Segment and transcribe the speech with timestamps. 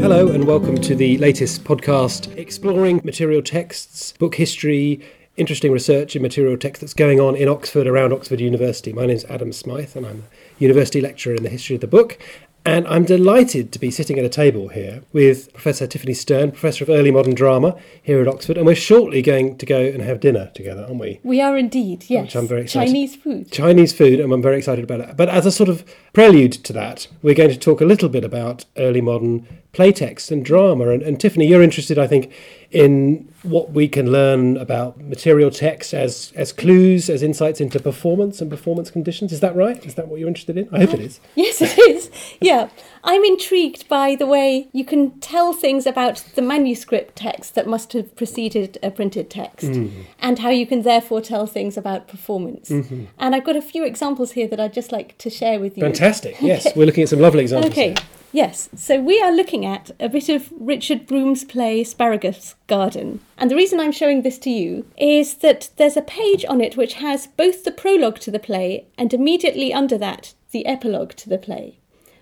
[0.00, 5.00] Hello, and welcome to the latest podcast exploring material texts, book history,
[5.36, 8.92] interesting research in material text that's going on in Oxford around Oxford University.
[8.92, 11.88] My name is Adam Smyth, and I'm a university lecturer in the history of the
[11.88, 12.16] book.
[12.64, 16.84] And I'm delighted to be sitting at a table here with Professor Tiffany Stern, Professor
[16.84, 18.58] of Early Modern Drama here at Oxford.
[18.58, 21.18] And we're shortly going to go and have dinner together, aren't we?
[21.22, 22.24] We are indeed, yes.
[22.24, 22.88] Which I'm very excited.
[22.88, 23.50] Chinese food.
[23.50, 25.16] Chinese food, and I'm very excited about it.
[25.16, 28.24] But as a sort of prelude to that, we're going to talk a little bit
[28.24, 29.46] about early modern
[29.78, 30.88] playtext and drama.
[30.88, 32.32] And, and Tiffany, you're interested, I think,
[32.70, 38.40] in what we can learn about material text as as clues, as insights into performance
[38.42, 39.32] and performance conditions.
[39.32, 39.86] Is that right?
[39.86, 40.68] Is that what you're interested in?
[40.72, 41.20] I hope it is.
[41.34, 42.10] Yes, it is.
[42.40, 42.68] Yeah.
[43.04, 47.92] I'm intrigued by the way you can tell things about the manuscript text that must
[47.92, 49.90] have preceded a printed text Mm.
[50.20, 52.68] and how you can therefore tell things about performance.
[52.70, 53.04] Mm-hmm.
[53.18, 55.82] And I've got a few examples here that I'd just like to share with you.
[55.82, 56.36] Fantastic.
[56.52, 57.72] Yes, we're looking at some lovely examples.
[57.72, 57.88] Okay.
[57.88, 57.96] here.
[58.30, 63.20] Yes, so we are looking at a bit of Richard Brome's play Asparagus Garden.
[63.38, 66.76] And the reason I'm showing this to you is that there's a page on it
[66.76, 71.28] which has both the prologue to the play and immediately under that the epilogue to
[71.28, 71.78] the play.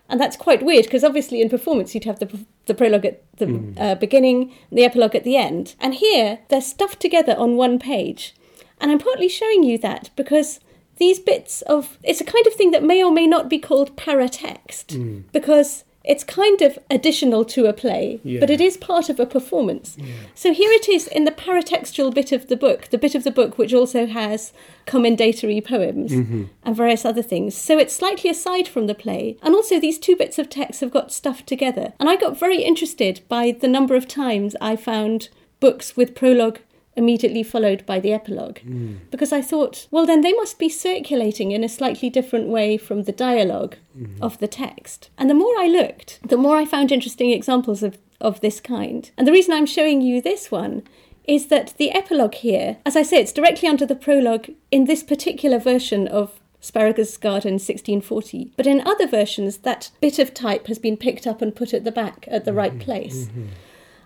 [0.08, 3.74] And that's quite weird because obviously in performance you'd have the, the prologue at the
[3.76, 5.74] uh, beginning, the epilogue at the end.
[5.80, 8.34] And here they're stuffed together on one page.
[8.80, 10.60] And I'm partly showing you that because
[10.98, 13.96] these bits of it's a kind of thing that may or may not be called
[13.96, 18.40] paratext because it's kind of additional to a play, Yeah.
[18.40, 19.96] but it is part of a performance.
[20.34, 23.30] So here it is in the paratextual bit of the book, the bit of the
[23.30, 24.52] book which also has
[24.86, 26.44] commendatory poems mm-hmm.
[26.64, 27.56] and various other things.
[27.56, 29.36] So it's slightly aside from the play.
[29.42, 31.92] And also these two bits of text have got stuffed together.
[31.98, 36.60] And I got very interested by the number of times I found books with prologue
[36.96, 38.58] immediately followed by the epilogue.
[38.60, 38.94] Hmm.
[39.10, 43.04] Because I thought, well, then they must be circulating in a slightly different way from
[43.04, 44.22] the dialogue hmm.
[44.22, 45.10] of the text.
[45.18, 49.10] And the more I looked, the more I found interesting examples of, of this kind.
[49.16, 50.82] And the reason I'm showing you this one
[51.24, 55.02] is that the epilogue here, as I say, it's directly under the prologue in this
[55.02, 58.52] particular version of Asparagus Garden 1640.
[58.56, 61.84] But in other versions, that bit of type has been picked up and put at
[61.84, 62.80] the back at the right mm-hmm.
[62.80, 63.26] place.
[63.26, 63.46] Mm-hmm.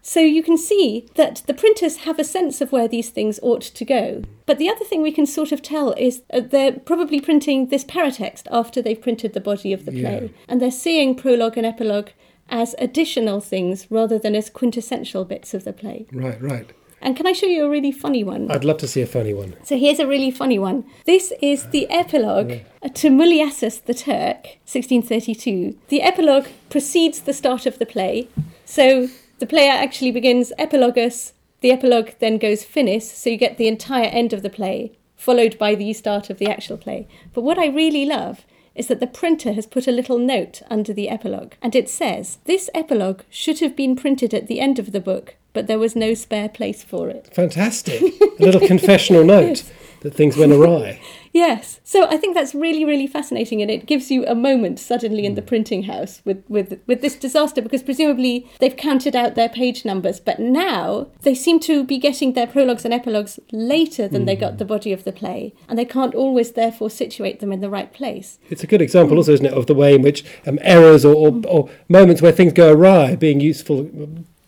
[0.03, 3.63] So you can see that the printers have a sense of where these things ought
[3.63, 4.23] to go.
[4.47, 8.47] But the other thing we can sort of tell is they're probably printing this paratext
[8.51, 10.31] after they've printed the body of the play.
[10.33, 10.39] Yeah.
[10.49, 12.09] And they're seeing prologue and epilogue
[12.49, 16.07] as additional things rather than as quintessential bits of the play.
[16.13, 16.71] Right, right.
[17.03, 18.51] And can I show you a really funny one?
[18.51, 19.55] I'd love to see a funny one.
[19.63, 20.85] So here's a really funny one.
[21.07, 22.61] This is the epilogue
[22.93, 25.79] to Mulleasses the Turk, 1632.
[25.89, 28.29] The epilogue precedes the start of the play.
[28.67, 29.09] So
[29.41, 34.05] the play actually begins epilogus, the epilogue then goes finis, so you get the entire
[34.05, 37.09] end of the play, followed by the start of the actual play.
[37.33, 40.93] But what I really love is that the printer has put a little note under
[40.93, 44.93] the epilogue, and it says, This epilogue should have been printed at the end of
[44.93, 47.35] the book, but there was no spare place for it.
[47.35, 48.01] Fantastic.
[48.03, 49.65] a little confessional note
[50.03, 51.01] that things went awry.
[51.33, 51.81] Yes.
[51.85, 55.35] So I think that's really, really fascinating, and it gives you a moment suddenly in
[55.35, 59.85] the printing house with, with, with this disaster because presumably they've counted out their page
[59.85, 64.37] numbers, but now they seem to be getting their prologues and epilogues later than they
[64.37, 67.71] got the body of the play, and they can't always therefore situate them in the
[67.71, 68.39] right place.
[68.49, 71.15] It's a good example, also, isn't it, of the way in which um, errors or,
[71.15, 73.89] or, or moments where things go awry being useful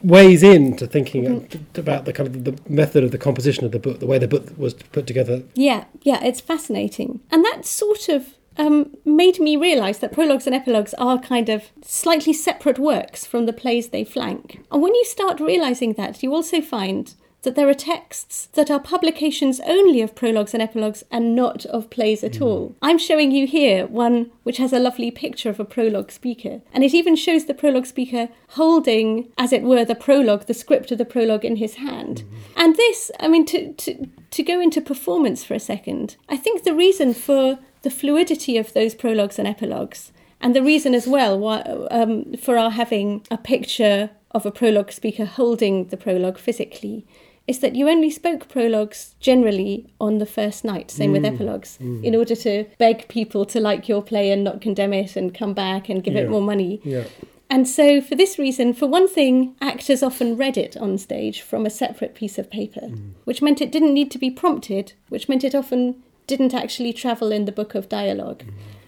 [0.03, 1.81] ways into thinking Mm-hmm.
[1.81, 4.29] about the kind of the method of the composition of the book, the way the
[4.29, 5.43] book was put together.
[5.55, 7.21] Yeah, yeah, it's fascinating.
[7.31, 11.71] And that sort of um, made me realise that prologues and epilogues are kind of
[11.83, 14.65] slightly separate works from the plays they flank.
[14.71, 18.81] And when you start realising that, you also find that there are texts that are
[18.81, 22.75] publications only of prologues and epilogues and not of plays at all.
[22.81, 26.85] I'm showing you here one which has a lovely picture of a prologue speaker, and
[26.85, 30.99] it even shows the prologue speaker holding, as it were, the prologue, the script of
[30.99, 32.25] the prologue in his hand.
[32.57, 36.63] And this, I mean, to, to, to go into performance for a second, I think
[36.63, 41.39] the reason for the fluidity of those prologues and epilogues and the reason as well
[41.39, 41.61] why,
[41.91, 47.07] um, for our having a picture of a prologue speaker holding the prologue physically
[47.47, 51.35] is that you only spoke prologues generally on the first night, same with mm.
[51.35, 52.03] epilogues, mm.
[52.05, 55.53] in order to beg people to like your play and not condemn it and come
[55.53, 56.23] back and give Yeah.
[56.23, 56.81] it more money.
[56.85, 57.05] Yeah.
[57.51, 61.67] And so, for this reason, for one thing, actors often read it on stage from
[61.67, 63.11] a separate piece of paper, mm.
[63.25, 67.31] which meant it didn't need to be prompted, which meant it often didn't actually travel
[67.31, 68.45] in the book of dialogue.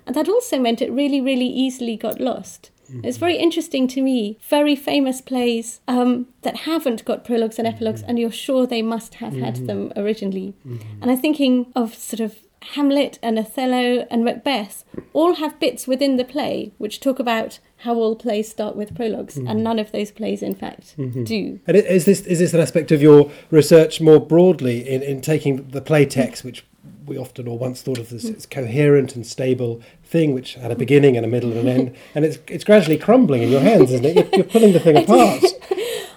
[0.06, 2.70] And that also meant it really, really easily got lost.
[3.02, 8.00] It's very interesting to me, very famous plays um, that haven't got prologues and epilogues,
[8.00, 8.10] mm-hmm.
[8.10, 9.66] and you're sure they must have had mm-hmm.
[9.66, 10.54] them originally.
[10.66, 11.02] Mm-hmm.
[11.02, 12.36] And I'm thinking of sort of
[12.72, 17.94] Hamlet and Othello and Macbeth all have bits within the play which talk about how
[17.94, 21.60] all plays start with prologs, and none of those plays, in fact, do.
[21.66, 25.68] And is this is this an aspect of your research more broadly in, in taking
[25.68, 26.64] the play text, which
[27.06, 30.76] we often or once thought of as this coherent and stable thing, which had a
[30.76, 33.92] beginning and a middle and an end, and it's it's gradually crumbling in your hands,
[33.92, 34.16] isn't it?
[34.16, 35.42] You're, you're pulling the thing apart,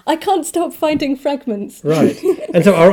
[0.08, 1.74] I can't stop finding fragments.
[1.84, 2.16] right?
[2.54, 2.92] And so, are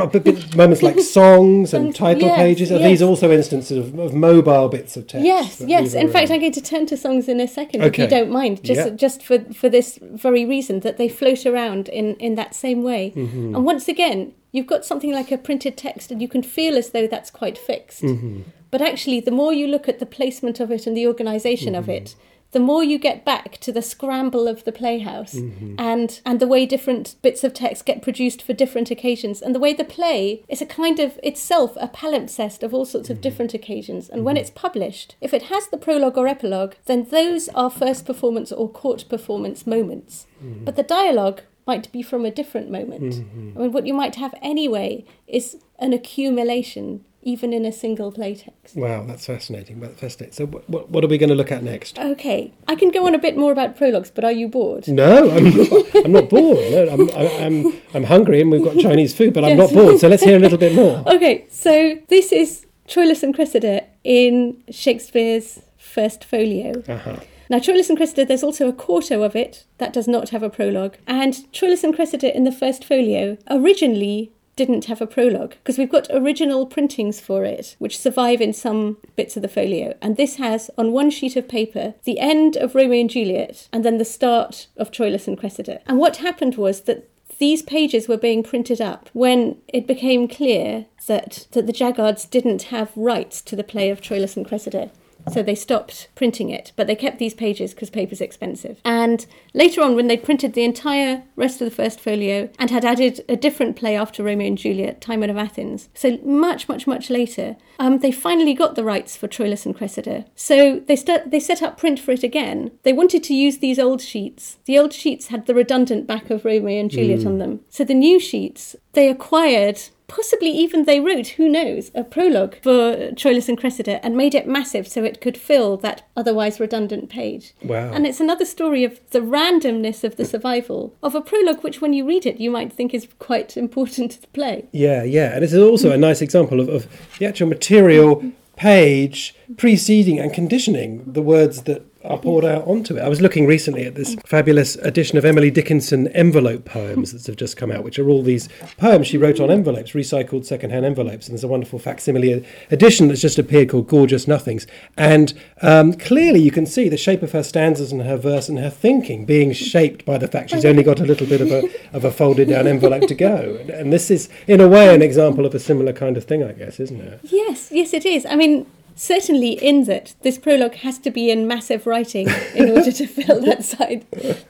[0.54, 2.88] moments like songs and And- title yes, pages are yes.
[2.90, 5.24] these also instances of, of mobile bits of text?
[5.24, 5.94] Yes, yes.
[5.94, 6.34] In fact, around?
[6.36, 8.90] I'm going to turn to songs in a second, if you don't mind, just Yeah.
[9.04, 13.02] just for for this very reason that they float around in in that same way.
[13.16, 13.54] Mm-hmm.
[13.56, 16.90] And once again, you've got something like a printed text, and you can feel as
[16.90, 18.02] though that's quite fixed.
[18.02, 18.40] Mm-hmm.
[18.72, 21.84] But actually, the more you look at the placement of it and the organisation of
[21.84, 22.04] Mm-hmm.
[22.04, 22.14] it.
[22.52, 25.74] The more you get back to the scramble of the playhouse Mm-hmm.
[25.78, 29.42] and and the way different bits of text get produced for different occasions.
[29.42, 33.10] And the way the play is a kind of itself a palimpsest of all sorts
[33.10, 33.22] of mm-hmm.
[33.22, 34.08] different occasions.
[34.08, 34.42] And when mm-hmm.
[34.42, 38.68] it's published if it has the prologue or epilogue then those are first performance or
[38.68, 40.26] court performance moments.
[40.42, 40.64] Mm-hmm.
[40.64, 43.14] But the dialogue might be from a different moment.
[43.56, 48.34] I mean what you might have anyway is an accumulation even in a single play
[48.34, 49.80] text Wow, that's fascinating.
[49.80, 50.32] That's fascinating.
[50.38, 51.98] So, what, what, what are we going to look at next?
[51.98, 55.30] okay I can go on a bit more about prologues but are you bored No,
[55.36, 56.64] I'm not, I'm not bored.
[56.74, 57.02] No, I'm,
[57.44, 57.56] I'm,
[57.94, 59.72] I'm hungry and we've got Chinese food, but I'm Yes.
[59.72, 59.98] not bored.
[60.00, 61.02] So let's hear a little bit more.
[61.16, 66.82] Okay, so this is Troilus and Cressida in Shakespeare's First Folio.
[66.88, 67.16] Uh-huh.
[67.48, 70.50] Now, Troilus and Cressida, there's also a quarto of it that does not have a
[70.50, 70.96] prologue.
[71.06, 75.90] And Troilus and Cressida in the First Folio originally didn't have a prologue because we've
[75.90, 80.36] got original printings for it which survive in some bits of the folio and this
[80.36, 84.04] has on one sheet of paper the end of Romeo and Juliet and then the
[84.04, 87.08] start of Troilus and Cressida and what happened was that
[87.38, 92.62] these pages were being printed up when it became clear that, that the Jaggards didn't
[92.64, 94.90] have rights to the play of Troilus and Cressida.
[95.32, 98.80] So they stopped printing it, but they kept these pages because paper's expensive.
[98.84, 102.84] And later on, when they printed the entire rest of the first folio and had
[102.84, 107.10] added a different play after Romeo and Juliet, Timon of Athens, so much, much, much
[107.10, 110.24] later, um, they finally got the rights for Troilus and Cressida.
[110.34, 112.70] So they, st- they set up print for it again.
[112.84, 114.58] They wanted to use these old sheets.
[114.64, 117.60] The old sheets had the redundant back of Romeo and Juliet on them.
[117.68, 123.10] So the new sheets, they acquired possibly even they wrote, who knows, a prologue for
[123.12, 127.54] Troilus and Cressida and made it massive so it could fill that otherwise redundant page.
[127.62, 127.92] Wow.
[127.92, 131.92] And it's another story of the randomness of the survival of a prologue, which when
[131.92, 134.66] you read it, you might think is quite important to the play.
[134.72, 135.34] Yeah, yeah.
[135.34, 136.86] And it's also a nice example of, of
[137.18, 138.22] the actual material
[138.56, 143.00] page preceding and conditioning the words that are poured out onto it.
[143.02, 147.36] I was looking recently at this fabulous edition of Emily Dickinson envelope poems that have
[147.36, 151.26] just come out, which are all these poems she wrote on envelopes, recycled second-hand envelopes.
[151.26, 154.66] And there's a wonderful facsimile edition that's just appeared called Gorgeous Nothings.
[154.96, 158.58] And um, clearly you can see the shape of her stanzas and her verse and
[158.58, 161.68] her thinking being shaped by the fact she's only got a little bit of a,
[161.92, 163.56] of a folded down envelope to go.
[163.60, 166.42] And, and this is, in a way, an example of a similar kind of thing,
[166.42, 167.20] I guess, isn't it?
[167.24, 168.26] Yes, yes, it is.
[168.26, 168.66] I mean,
[168.96, 173.40] certainly in that this prologue has to be in massive writing in order to fill
[173.42, 174.04] that side,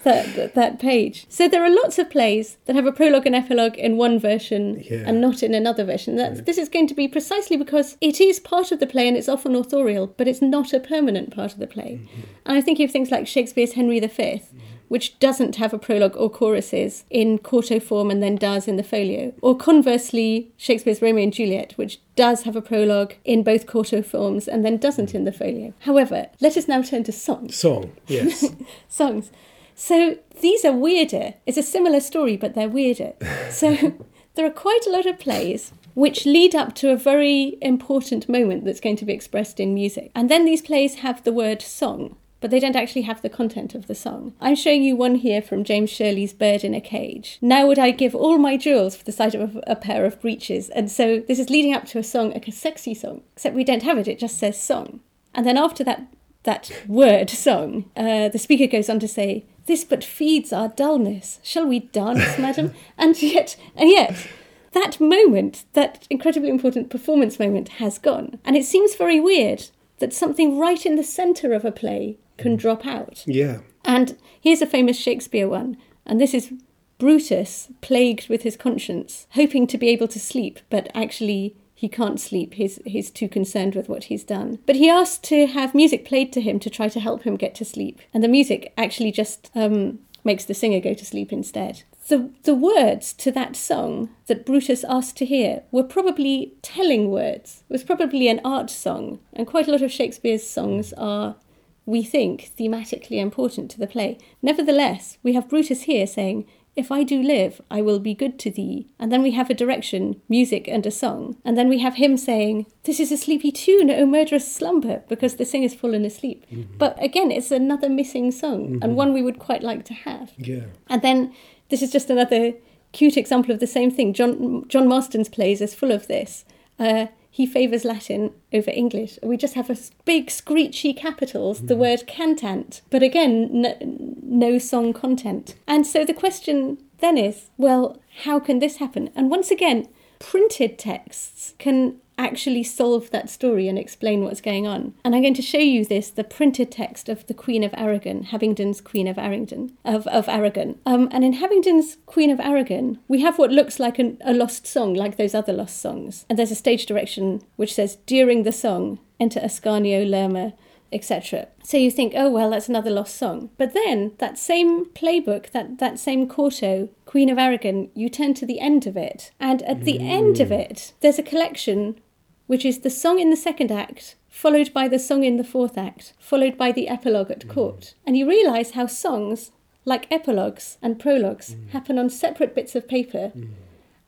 [0.04, 1.26] that, that page.
[1.28, 4.82] So there are lots of plays that have a prologue and epilogue in one version
[4.88, 5.02] Yeah.
[5.06, 6.16] and not in another version.
[6.16, 9.16] That's, This is going to be precisely because it is part of the play and
[9.16, 12.00] it's often authorial, but it's not a permanent part of the play.
[12.02, 12.20] Mm-hmm.
[12.46, 14.42] And I think of things like Shakespeare's Henry V.
[14.88, 18.82] Which doesn't have a prologue or choruses in quarto form and then does in the
[18.82, 19.32] folio.
[19.42, 24.46] Or conversely, Shakespeare's Romeo and Juliet, which does have a prologue in both quarto forms
[24.46, 25.74] and then doesn't in the folio.
[25.80, 27.56] However, let us now turn to songs.
[27.56, 28.44] Song, yes.
[28.88, 29.30] Songs.
[29.74, 31.34] So these are weirder.
[31.44, 33.12] It's a similar story, but they're weirder.
[33.50, 33.94] So
[34.34, 38.64] there are quite a lot of plays which lead up to a very important moment
[38.64, 40.10] that's going to be expressed in music.
[40.14, 42.16] And then these plays have the word song.
[42.40, 44.34] But they don't actually have the content of the song.
[44.40, 47.38] I'm showing you one here from James Shirley's Bird in a Cage.
[47.40, 50.68] Now would I give all my jewels for the sight of a, pair of breeches?
[50.68, 53.22] And so this is leading up to a song, like a sexy song.
[53.34, 55.00] Except we don't have it, it just says song.
[55.34, 56.06] And then after that
[56.46, 61.40] that word song, uh, the speaker goes on to say, This but feeds our dullness.
[61.42, 62.72] Shall we dance, madam?
[62.96, 64.28] And yet, and yet,
[64.72, 68.38] that moment, that incredibly important performance moment, has gone.
[68.44, 72.56] And it seems very weird that something right in the centre of a play can
[72.56, 73.24] drop out.
[73.26, 73.58] yeah.
[73.84, 76.52] And here's a famous Shakespeare one, and this is
[76.98, 82.18] Brutus, plagued with his conscience, hoping to be able to sleep, but actually he can't
[82.18, 82.54] sleep.
[82.54, 84.58] He's, he's too concerned with what he's done.
[84.64, 87.54] But he asked to have music played to him to try to help him get
[87.56, 88.00] to sleep.
[88.14, 91.82] And the music actually just um, makes the singer go to sleep instead.
[92.08, 97.64] The, the words to that song that Brutus asked to hear were probably telling words.
[97.68, 101.36] It was probably an art song, and quite a lot of Shakespeare's songs are,
[101.84, 104.18] we think, thematically important to the play.
[104.42, 106.46] Nevertheless, we have Brutus here saying,
[106.76, 108.86] if I do live, I will be good to thee.
[108.98, 111.38] And then we have a direction, music, and a song.
[111.42, 115.36] And then we have him saying, This is a sleepy tune, O murderous slumber, because
[115.36, 116.44] the singer's fallen asleep.
[116.52, 116.76] Mm-hmm.
[116.76, 118.82] But again, it's another missing song, mm-hmm.
[118.82, 120.32] and one we would quite like to have.
[120.36, 120.64] Yeah.
[120.88, 121.34] And then
[121.68, 122.54] this is just another
[122.92, 124.12] cute example of the same thing.
[124.12, 126.44] John John Marston's plays is full of this.
[126.78, 129.18] Uh, he favours Latin over English.
[129.22, 131.68] We just have a big screechy capitals, mm.
[131.68, 133.76] the word cantant, but again, no,
[134.22, 135.54] no song content.
[135.66, 139.10] And so the question then is, well, how can this happen?
[139.14, 139.86] And once again,
[140.18, 144.94] printed texts can actually solve that story and explain what's going on.
[145.04, 148.24] And I'm going to show you this, the printed text of the Queen of Aragon,
[148.24, 149.76] Habington's Queen of Aragon.
[149.84, 150.78] Of, of Aragon.
[150.86, 154.66] Um, and in Habington's Queen of Aragon, we have what looks like an, a lost
[154.66, 156.24] song, like those other lost songs.
[156.28, 160.54] And there's a stage direction which says, during the song, enter Ascanio, Lerma,
[160.92, 161.48] etc.
[161.62, 163.50] So you think, oh well, that's another lost song.
[163.58, 168.46] But then that same playbook, that, that same quarto, Queen of Aragon, you turn to
[168.46, 169.32] the end of it.
[169.40, 170.08] And at the mm.
[170.08, 172.00] end of it, there's a collection
[172.46, 175.76] which is the song in the second act, followed by the song in the fourth
[175.78, 177.50] act, followed by the epilogue at mm.
[177.50, 177.94] court.
[178.06, 179.50] And you realise how songs,
[179.84, 181.70] like epilogues and prologues, mm.
[181.70, 183.32] happen on separate bits of paper.
[183.36, 183.48] Mm.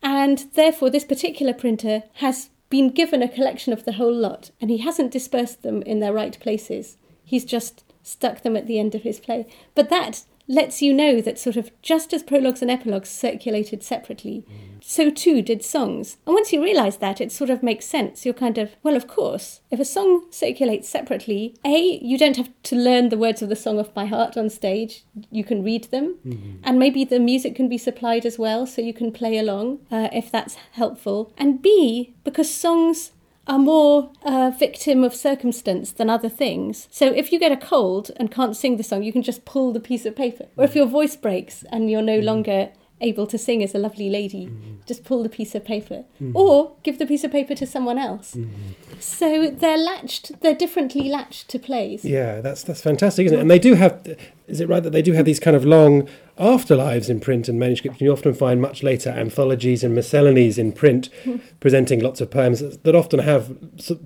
[0.02, 4.70] And therefore, this particular printer has been given a collection of the whole lot, and
[4.70, 6.96] he hasn't dispersed them in their right places.
[7.24, 9.46] He's just stuck them at the end of his play.
[9.74, 14.44] But that lets you know that sort of just as prologues and epilogues circulated separately,
[14.50, 14.82] mm.
[14.82, 16.16] so too did songs.
[16.26, 18.24] And once you realise that, it sort of makes sense.
[18.24, 22.50] You're kind of, well, of course, if a song circulates separately, A, you don't have
[22.64, 25.84] to learn the words of the song off by heart on stage, you can read
[25.84, 26.16] them.
[26.26, 26.60] Mm-hmm.
[26.64, 30.08] And maybe the music can be supplied as well, so you can play along uh,
[30.12, 31.32] if that's helpful.
[31.36, 33.12] And B, because songs
[33.48, 36.86] are more a victim of circumstance than other things.
[36.90, 39.72] So if you get a cold and can't sing the song, you can just pull
[39.72, 40.46] the piece of paper.
[40.56, 42.24] Or if your voice breaks and you're no mm.
[42.24, 44.80] longer able to sing as a lovely lady, mm-hmm.
[44.86, 46.04] just pull the piece of paper.
[46.20, 46.36] Mm-hmm.
[46.36, 48.34] Or give the piece of paper to someone else.
[48.34, 48.98] Mm-hmm.
[48.98, 52.04] So they're latched, they're differently latched to plays.
[52.04, 53.40] Yeah, that's that's fantastic, isn't it?
[53.40, 54.04] And they do have
[54.46, 57.58] is it right that they do have these kind of long afterlives in print and
[57.58, 58.00] manuscript?
[58.00, 61.08] You often find much later anthologies and miscellanies in print
[61.60, 63.56] presenting lots of poems that often have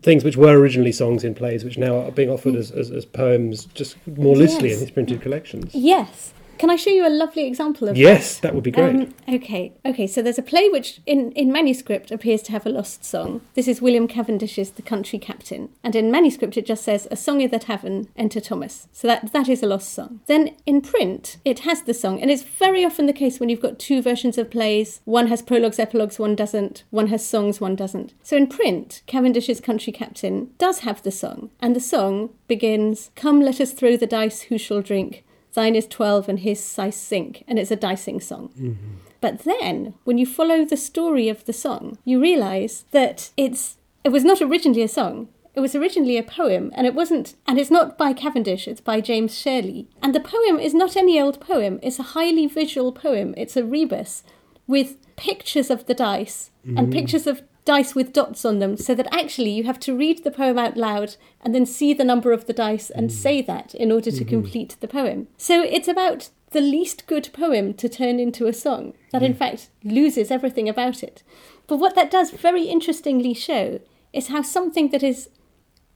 [0.02, 2.60] things which were originally songs in plays, which now are being offered hmm.
[2.60, 4.78] as, as, as poems just more loosely yes.
[4.78, 5.74] in these printed collections.
[5.74, 6.32] Yes.
[6.62, 8.94] Can I show you a lovely example of Yes, that, that would be great.
[8.94, 10.06] Um, okay, okay.
[10.06, 13.40] So there's a play which, in, in manuscript, appears to have a lost song.
[13.54, 17.42] This is William Cavendish's *The Country Captain*, and in manuscript it just says "A song
[17.42, 20.20] i' the tavern, enter Thomas." So that that is a lost song.
[20.26, 23.60] Then in print it has the song, and it's very often the case when you've
[23.60, 25.00] got two versions of plays.
[25.04, 26.84] One has prologues, epilogues, one doesn't.
[26.90, 28.14] One has songs, one doesn't.
[28.22, 33.40] So in print, Cavendish's *Country Captain* does have the song, and the song begins, "Come,
[33.40, 34.42] let us throw the dice.
[34.42, 38.50] Who shall drink?" Thine is 12 and his sice cinque, and it's a dicing song.
[38.58, 38.96] Mm-hmm.
[39.20, 44.08] But then, when you follow the story of the song, you realize that it's it
[44.08, 45.28] was not originally a song.
[45.54, 49.00] It was originally a poem, and it wasn't, and it's not by Cavendish, it's by
[49.00, 49.86] James Shirley.
[50.02, 53.34] And the poem is not any old poem, it's a highly visual poem.
[53.36, 54.22] It's a rebus
[54.66, 56.78] with pictures of the dice mm-hmm.
[56.78, 60.24] and pictures of dice with dots on them so that actually you have to read
[60.24, 63.12] the poem out loud and then see the number of the dice and mm.
[63.12, 64.28] say that in order to mm-hmm.
[64.28, 65.28] complete the poem.
[65.36, 69.70] So it's about the least good poem to turn into a song that in fact
[69.84, 71.22] loses everything about it.
[71.66, 73.80] But what that does very interestingly show
[74.12, 75.30] is how something that is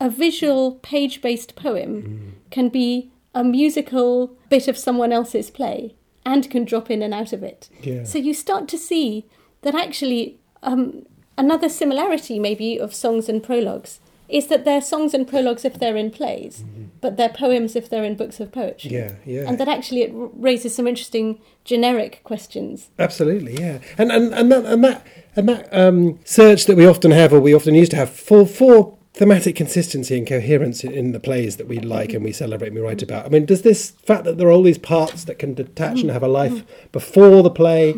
[0.00, 2.50] a visual page based poem mm.
[2.50, 5.94] can be a musical bit of someone else's play
[6.24, 7.68] and can drop in and out of it.
[7.82, 8.04] Yeah.
[8.04, 9.26] So you start to see
[9.62, 11.06] that actually um,
[11.38, 15.96] Another similarity, maybe, of songs and prologues is that they're songs and prologues if they're
[15.96, 16.84] in plays, mm-hmm.
[17.00, 18.90] but they're poems if they're in books of poetry.
[18.90, 19.44] Yeah, yeah.
[19.46, 22.90] And that actually it raises some interesting generic questions.
[22.98, 23.78] Absolutely, yeah.
[23.96, 27.40] And and and that and that and that um, search that we often have, or
[27.40, 31.66] we often used to have, for for thematic consistency and coherence in the plays that
[31.66, 33.24] we like and we celebrate and we write about.
[33.24, 36.10] I mean, does this fact that there are all these parts that can detach and
[36.10, 37.94] have a life before the play,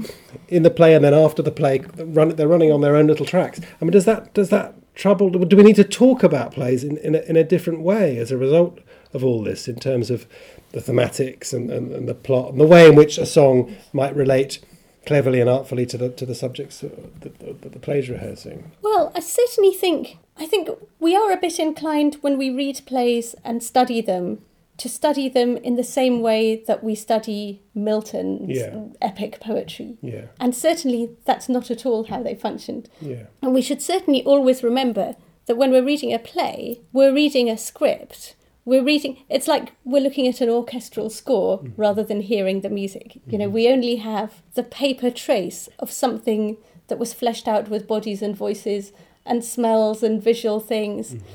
[0.47, 3.27] in the play, and then after the play, run, they're running on their own little
[3.27, 3.61] tracks.
[3.61, 5.29] I mean, does that does that trouble?
[5.31, 8.31] Do we need to talk about plays in in a, in a different way as
[8.31, 8.79] a result
[9.13, 10.25] of all this in terms of
[10.71, 14.15] the thematics and, and, and the plot and the way in which a song might
[14.15, 14.61] relate?
[15.07, 18.71] cleverly and artfully to the to the subjects that the, the, the play's rehearsing.
[18.83, 20.69] Well, I certainly think I think
[21.01, 24.43] we are a bit inclined when we read plays and study them
[24.79, 28.85] to study them in the same way that we study Milton's Yeah.
[29.03, 29.99] epic poetry.
[30.01, 30.27] Yeah.
[30.39, 32.89] And certainly that's not at all how they functioned.
[33.03, 33.25] Yeah.
[33.43, 35.17] And we should certainly always remember
[35.47, 38.37] that when we're reading a play, we're reading a script.
[38.65, 41.81] We're reading, it's like we're looking at an orchestral score mm-hmm.
[41.81, 43.19] rather than hearing the music.
[43.27, 43.55] You know, mm-hmm.
[43.55, 48.37] we only have the paper trace of something that was fleshed out with bodies and
[48.37, 48.93] voices
[49.29, 51.15] and smells and visual things.
[51.15, 51.27] Mm-hmm.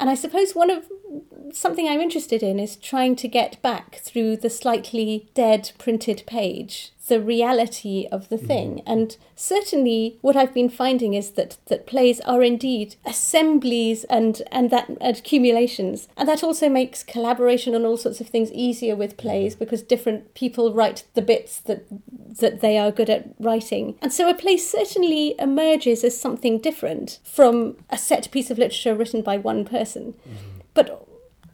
[0.00, 0.90] And I suppose one of
[1.52, 6.92] something I'm interested in is trying to get back through the slightly dead printed page
[7.08, 8.46] the reality of the mm-hmm.
[8.46, 8.82] thing.
[8.86, 14.70] And certainly what I've been finding is that, that plays are indeed assemblies and, and
[14.70, 16.08] that and accumulations.
[16.16, 19.28] And that also makes collaboration on all sorts of things easier with mm-hmm.
[19.28, 21.84] plays because different people write the bits that
[22.38, 23.96] that they are good at writing.
[24.00, 28.94] And so a play certainly emerges as something different from a set piece of literature
[28.94, 30.14] written by one person.
[30.14, 30.60] Mm-hmm.
[30.74, 31.01] But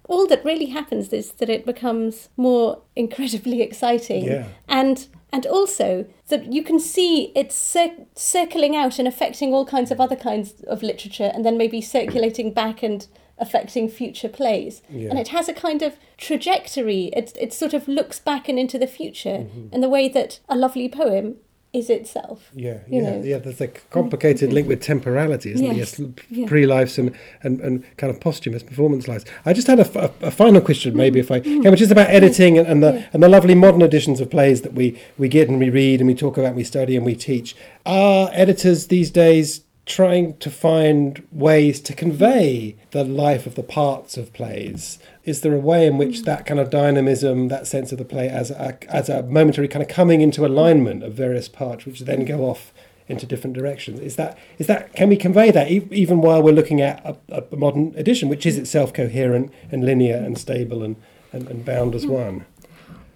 [0.08, 4.46] all that really happens is that it becomes more incredibly exciting Yeah.
[4.68, 9.90] and and also that you can see it's cir- circling out and affecting all kinds
[9.90, 13.06] of other kinds of literature and then maybe circulating back and
[13.40, 15.10] affecting future plays Yeah.
[15.10, 18.78] and it has a kind of trajectory it, it sort of looks back and into
[18.78, 19.74] the future Mm-hmm.
[19.74, 21.36] in the way that a lovely poem
[21.78, 23.23] is itself Yeah, you yeah, know.
[23.23, 23.38] yeah.
[23.38, 26.08] There's a complicated link with temporality, isn't Yes, there?
[26.30, 29.25] Yes, pre-lives and, and, and kind of posthumous performance lives.
[29.44, 30.99] I just had a, f- a- a final question, mm-hmm.
[30.99, 31.62] maybe if I mm-hmm.
[31.62, 33.06] can, which is about editing and, and the Yeah.
[33.12, 36.08] and the lovely modern editions of plays that we we get and we read and
[36.08, 37.54] we talk about, and we study and we teach.
[37.87, 44.16] Are editors these days trying to find ways to convey the life of the parts
[44.16, 44.99] of plays?
[45.28, 46.25] Is there a way in which mm-hmm.
[46.25, 49.82] that kind of dynamism, that sense of the play as a, as a momentary kind
[49.82, 52.73] of coming into alignment of various parts, which then go off
[53.08, 54.00] into different directions?
[54.00, 57.42] Is that is that can we convey that e- even while we're looking at a,
[57.52, 60.97] a modern edition, which is itself coherent and linear and stable and,
[61.32, 62.11] and, and bound as mm.
[62.11, 62.47] one?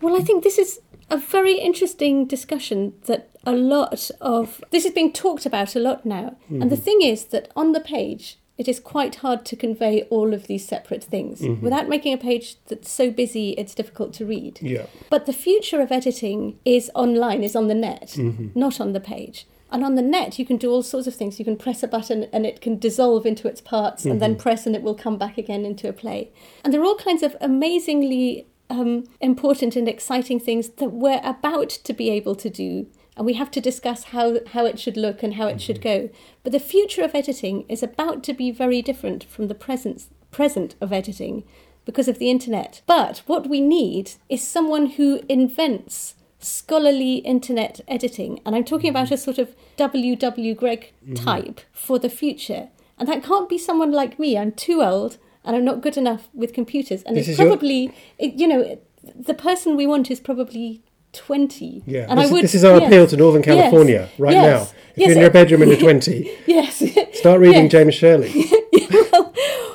[0.01, 4.93] Well, I think this is a very interesting discussion that a lot of this is
[4.93, 6.37] being talked about a lot now.
[6.49, 6.85] And the mm-hmm.
[6.85, 10.67] thing is that on the page, it is quite hard to convey all of these
[10.67, 11.63] separate things mm-hmm.
[11.63, 14.59] without making a page that's so busy it's difficult to read.
[14.61, 14.87] Yeah.
[15.11, 18.49] But the future of editing is online, is on the net, mm-hmm.
[18.59, 19.47] not on the page.
[19.71, 21.39] And on the net, you can do all sorts of things.
[21.39, 24.43] You can press a button and it can dissolve into its parts, and then mm-hmm.
[24.43, 26.31] press and it will come back again into a play.
[26.63, 31.71] And there are all kinds of amazingly um, important and exciting things that we're about
[31.71, 32.87] to be able to do.
[33.17, 36.07] And we have to discuss how, how it should look and how it should mm-hmm.
[36.07, 36.11] go.
[36.43, 40.75] But the future of editing is about to be very different from the present, present
[40.81, 41.45] of editing
[41.85, 42.81] because of the internet.
[42.87, 48.41] But what we need is someone who invents scholarly internet editing.
[48.45, 49.15] And I'm talking about mm-hmm.
[49.15, 50.55] a sort of W.W.
[50.55, 51.15] Greg mm-hmm.
[51.15, 52.69] type for the future.
[52.99, 54.39] And that can't be someone like me.
[54.39, 57.03] I'm too old and I'm not good enough with computers.
[57.03, 60.83] And This it's is your- probably, it, you know, the person we want is probably
[61.13, 61.83] 20.
[61.87, 64.09] Yeah, And this, I is- would, this is our yes, appeal to Northern yes, California
[64.19, 64.79] right yes, now.
[64.93, 66.83] If yes, you're in your bedroom and you're 20, Yes.
[67.19, 67.73] start reading yes.
[67.73, 68.33] James Shirley.
[68.91, 69.33] well,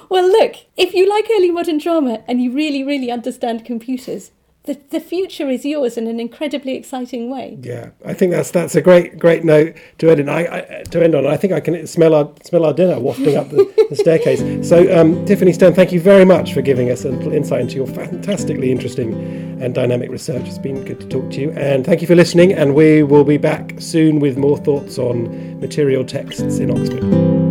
[0.10, 4.32] well, look, if you like early modern drama and you really, really understand computers,
[4.68, 7.58] the, the future is yours in an incredibly exciting way.
[7.62, 10.30] Yeah, I think that's that's a great great note to end on.
[10.30, 11.26] I, I, to end on.
[11.26, 14.68] I think I can smell our smell our dinner wafting up the, the staircase.
[14.68, 17.76] So, um, Tiffany Stern, thank you very much for giving us a little insight into
[17.78, 19.14] your fantastically interesting
[19.62, 20.46] and dynamic research.
[20.46, 22.52] It's been good to talk to you, and thank you for listening.
[22.54, 27.47] And we will be back soon with more thoughts on material texts in Oxford.